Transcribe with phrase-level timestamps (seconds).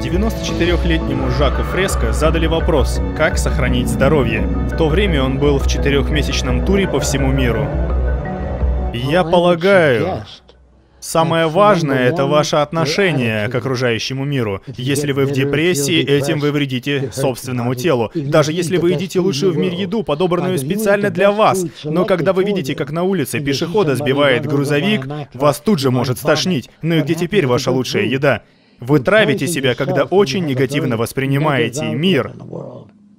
[0.00, 4.40] 94-летнему Жаку Фреско задали вопрос, как сохранить здоровье.
[4.40, 7.68] В то время он был в четырехмесячном туре по всему миру.
[8.94, 10.24] Я полагаю,
[11.00, 14.60] Самое важное— это ваше отношение к окружающему миру.
[14.76, 18.10] Если вы в депрессии, этим вы вредите собственному телу.
[18.14, 22.44] Даже если вы едите лучшую в мире еду, подобранную специально для вас, но когда вы
[22.44, 26.68] видите, как на улице пешехода сбивает грузовик, вас тут же может стошнить.
[26.82, 28.42] Ну и где теперь ваша лучшая еда?
[28.80, 32.32] Вы травите себя, когда очень негативно воспринимаете мир.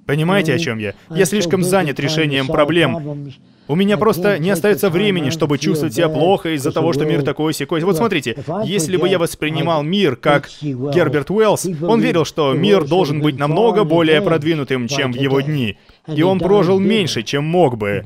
[0.06, 0.94] Понимаете, о чем я?
[1.10, 3.32] Я слишком занят решением проблем.
[3.68, 7.54] У меня просто не остается времени, чтобы чувствовать себя плохо из-за того, что мир такой
[7.54, 7.80] секой.
[7.82, 13.20] Вот смотрите, если бы я воспринимал мир как Герберт Уэллс, он верил, что мир должен
[13.20, 15.78] быть намного более продвинутым, чем в его дни.
[16.08, 18.02] И он прожил меньше, чем мог бы.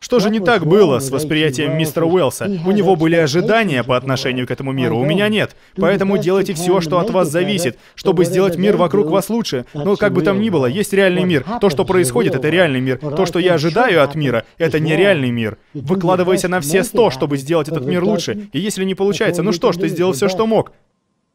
[0.00, 2.48] Что же не так было с восприятием мистера Уэллса?
[2.64, 5.56] У него были ожидания по отношению к этому миру, у меня нет.
[5.76, 9.64] Поэтому делайте все, что от вас зависит, чтобы сделать мир вокруг вас лучше.
[9.74, 11.44] Но как бы там ни было, есть реальный мир.
[11.60, 12.98] То, что происходит, это реальный мир.
[12.98, 15.58] То, что я ожидаю от мира, это нереальный мир.
[15.74, 18.48] Выкладывайся на все сто, чтобы сделать этот мир лучше.
[18.52, 20.72] И если не получается, ну что ж, ты сделал все, что мог.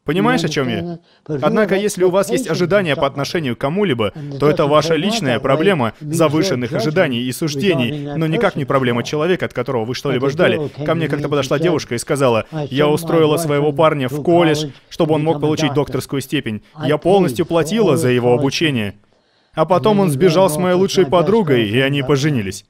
[0.04, 0.98] Понимаешь, о чем я?
[1.26, 5.94] Однако, если у вас есть ожидания по отношению к кому-либо, то это ваша личная проблема
[6.00, 10.70] завышенных ожиданий и суждений, но никак не проблема человека, от которого вы что-либо ждали.
[10.84, 15.24] Ко мне как-то подошла девушка и сказала, «Я устроила своего парня в колледж, чтобы он
[15.24, 16.62] мог получить докторскую степень.
[16.84, 18.94] Я полностью платила за его обучение».
[19.54, 22.64] А потом он сбежал с моей лучшей подругой, и они поженились.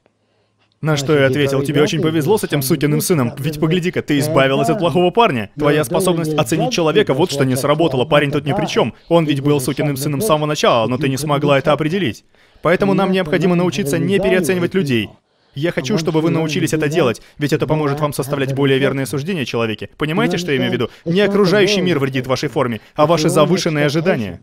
[0.85, 4.69] На что я ответил, тебе очень повезло с этим сукиным сыном, ведь погляди-ка, ты избавилась
[4.69, 5.49] от плохого парня.
[5.57, 8.93] Твоя способность оценить человека, вот что не сработало, парень тут ни при чем.
[9.09, 12.23] Он ведь был сукиным сыном с самого начала, но ты не смогла это определить.
[12.61, 15.09] Поэтому нам необходимо научиться не переоценивать людей.
[15.55, 19.41] Я хочу, чтобы вы научились это делать, ведь это поможет вам составлять более верные суждения
[19.41, 19.89] о человеке.
[19.97, 20.91] Понимаете, что я имею в виду?
[21.05, 24.39] Не окружающий мир вредит вашей форме, а ваши завышенные ожидания.